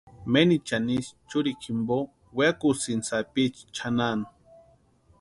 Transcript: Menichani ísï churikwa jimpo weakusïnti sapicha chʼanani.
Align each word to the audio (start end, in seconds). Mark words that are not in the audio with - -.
Menichani 0.33 0.93
ísï 0.99 1.13
churikwa 1.29 1.61
jimpo 1.63 1.95
weakusïnti 2.37 3.07
sapicha 3.09 3.63
chʼanani. 3.75 4.25